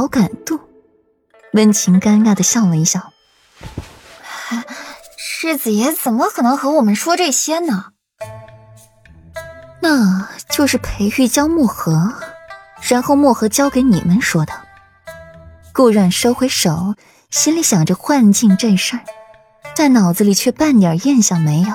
[0.00, 0.58] 好感度。
[1.52, 3.12] 温情尴尬的笑了一笑
[5.18, 7.88] ：“世子爷怎么可能和我们说这些呢？
[9.82, 12.14] 那就是裴玉教墨荷，
[12.88, 14.54] 然后墨荷教给你们说的。”
[15.74, 16.94] 顾阮收回手，
[17.28, 19.04] 心里想着幻境这事儿，
[19.76, 21.74] 但脑子里却半点印象没有。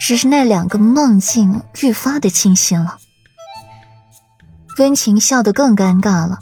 [0.00, 2.98] 只是那两个梦境愈发的清晰了。
[4.78, 6.40] 温情笑得更尴尬了。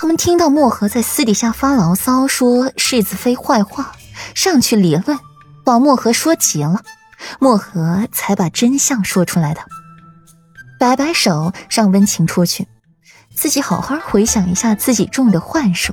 [0.00, 3.92] 他们听到墨荷在私底下发牢骚，说世子妃坏话，
[4.34, 5.18] 上去理论，
[5.62, 6.82] 把墨荷说急了，
[7.38, 9.60] 墨荷才把真相说出来的。
[10.78, 12.66] 摆摆手，让温情出去，
[13.34, 15.92] 自己好好回想一下自己中的幻术。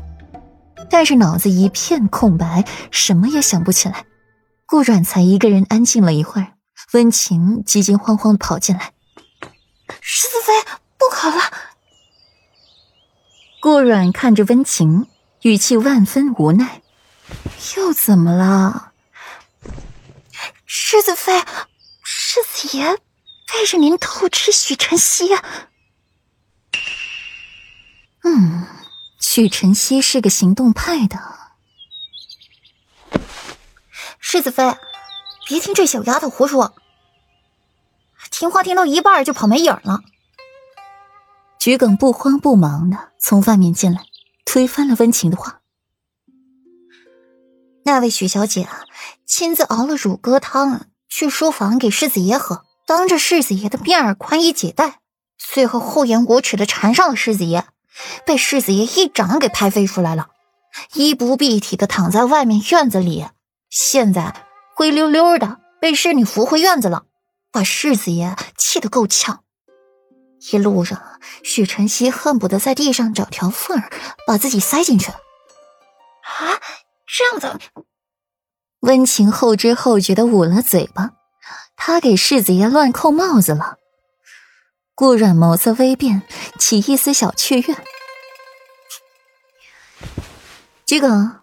[0.89, 4.05] 但是脑子一片空白，什么也想不起来。
[4.65, 6.53] 顾阮才一个人安静了一会儿，
[6.93, 8.93] 温情急急慌慌的跑进来
[9.99, 10.53] ：“世子妃，
[10.97, 11.41] 不好了！”
[13.59, 15.07] 顾阮看着温情，
[15.41, 16.81] 语气万分无奈
[17.75, 18.93] ：“又怎么了？”
[20.65, 21.43] 世子妃，
[22.03, 22.97] 世子爷
[23.47, 25.29] 背着您偷吃许晨曦。
[28.23, 28.67] 嗯，
[29.19, 31.19] 许晨曦是个行动派的。
[34.19, 34.77] 世子妃，
[35.47, 36.75] 别听这小丫头胡说。
[38.29, 40.01] 听话听到一半就跑没影了。
[41.67, 43.99] 桔梗不慌不忙的从外面进来，
[44.45, 45.59] 推翻了温情的话。
[47.83, 48.85] 那位许小姐啊
[49.25, 55.01] 亲自熬了乳鸽汤去书房给世子爷喝，当着世子爷的面儿宽衣解带，
[55.37, 57.65] 最后厚颜无耻的缠上了世子爷，
[58.25, 60.29] 被世子爷一掌给拍飞出来了，
[60.93, 63.27] 衣不蔽体的躺在外面院子里。
[63.69, 67.03] 现在灰溜溜的被侍女扶回院子了，
[67.51, 69.43] 把世子爷气得够呛。
[70.51, 73.89] 一路上，许晨曦恨不得在地上找条缝儿
[74.25, 75.11] 把自己塞进去。
[75.11, 76.61] 啊，
[77.05, 77.59] 这样子，
[78.81, 81.11] 温情后知后觉的捂了嘴巴，
[81.75, 83.77] 他给世子爷乱扣帽子了。
[84.95, 86.23] 顾阮眸色微变，
[86.57, 87.75] 起一丝小雀跃。
[90.85, 91.39] 桔梗。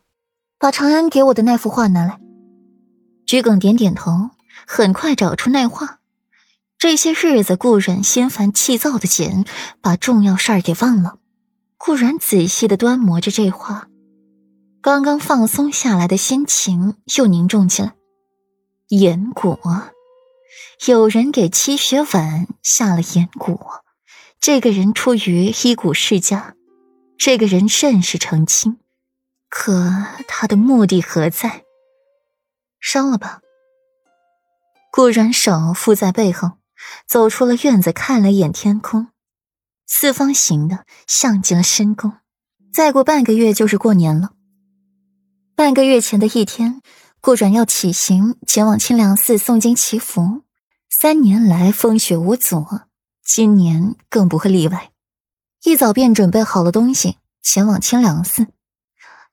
[0.57, 2.19] 把长安给我的那幅画拿来。
[3.27, 4.31] 桔梗点点头，
[4.67, 5.99] 很快找出那画。
[6.85, 9.47] 这些日子，顾然心烦气躁的紧，
[9.81, 11.17] 把重要事儿给忘了。
[11.79, 13.89] 顾然仔细的端磨着这话，
[14.83, 17.95] 刚刚放松下来的心情又凝重起来。
[18.89, 19.59] 岩果，
[20.87, 23.83] 有人给七雪婉下了岩果。
[24.39, 26.55] 这个人出于医蛊世家，
[27.17, 28.77] 这个人甚是成亲。
[29.49, 29.91] 可
[30.29, 31.65] 他的目的何在？
[32.79, 33.41] 烧了吧。
[34.93, 36.59] 顾然手覆在背后，
[37.07, 39.09] 走出了院子，看了一眼天空，
[39.87, 42.13] 四方形的，像极了深宫。
[42.73, 44.33] 再过半个月就是过年了。
[45.55, 46.81] 半个月前的一天，
[47.21, 50.43] 顾然要起行前往清凉寺诵经祈福。
[50.91, 52.67] 三年来风雪无阻，
[53.25, 54.91] 今年更不会例外。
[55.65, 58.49] 一早便准备好了东西，前往清凉寺。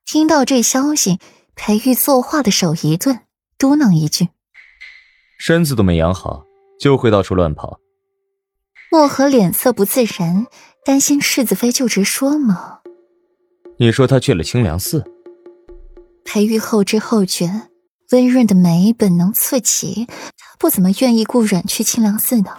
[0.05, 1.19] 听到这消息，
[1.55, 3.21] 裴玉作画的手一顿，
[3.57, 4.29] 嘟囔一句
[5.39, 6.43] ：“身子都没养好，
[6.81, 7.79] 就会到处乱跑。”
[8.91, 10.47] 墨荷脸色不自然，
[10.83, 12.79] 担心世子妃就直说嘛。
[13.77, 15.05] 你说他去了清凉寺？
[16.25, 17.69] 裴玉后知后觉，
[18.11, 20.07] 温润的眉本能蹙起。
[20.37, 22.51] 他不怎么愿意顾阮去清凉寺的。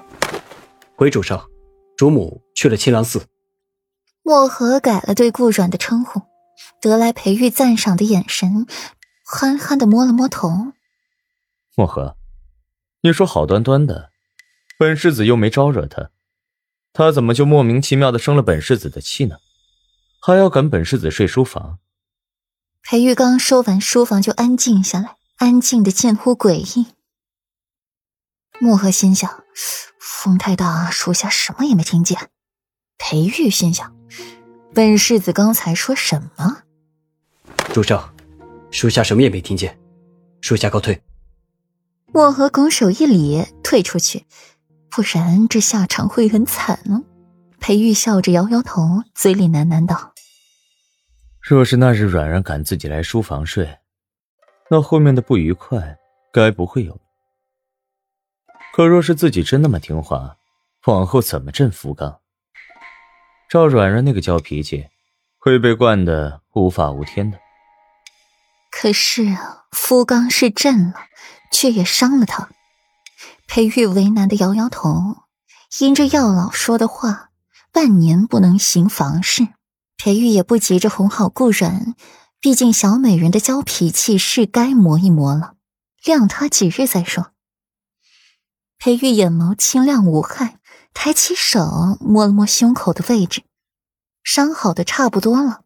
[0.96, 1.48] 回主上，
[1.96, 3.22] 主母去了清凉寺。
[4.22, 6.22] 墨荷改了对顾阮的称呼。
[6.80, 8.66] 得来裴玉赞赏的眼神，
[9.24, 10.72] 憨憨的摸了摸头。
[11.76, 12.16] 墨荷，
[13.02, 14.10] 你说好端端的，
[14.82, 16.10] 本世子又没招惹他，
[16.92, 19.36] 他怎么就莫名其妙的生了本世子的气呢？
[20.20, 21.78] 还要赶本世子睡书房？
[22.82, 26.88] 裴玉刚说完，书房就安静下来，安静的近乎诡异。
[28.58, 29.44] 墨荷心想：
[30.00, 32.30] 风太大，属下什么也没听见。
[32.98, 33.96] 裴玉心想。
[34.74, 36.64] 本世子刚才说什么？
[37.72, 38.12] 主上，
[38.72, 39.78] 属下什么也没听见，
[40.40, 41.00] 属下告退。
[42.06, 44.26] 墨荷拱手一礼，退出去，
[44.94, 47.02] 不然这下场会很惨呢。
[47.58, 50.12] 裴玉笑着摇摇头，嘴里喃喃道
[51.40, 53.78] ：“若是那日软软敢自己来书房睡，
[54.68, 55.96] 那后面的不愉快
[56.32, 57.00] 该不会有。
[58.74, 60.36] 可若是自己真那么听话，
[60.86, 62.20] 往后怎么镇福刚？”
[63.48, 64.88] 照软软那个娇脾气，
[65.38, 67.38] 会被惯得无法无天的。
[68.70, 70.94] 可是啊，夫刚是震了，
[71.50, 72.48] 却也伤了他。
[73.46, 75.24] 裴玉为难的摇摇头，
[75.78, 77.30] 因着药老说的话，
[77.70, 79.48] 半年不能行房事，
[79.98, 81.94] 裴玉也不急着哄好顾然，
[82.40, 85.54] 毕竟小美人的娇脾气是该磨一磨了，
[86.04, 87.32] 晾她几日再说。
[88.78, 90.58] 裴玉眼眸清亮无害，
[90.94, 93.42] 抬起手摸了摸胸口的位置，
[94.24, 95.62] 伤好的差不多了。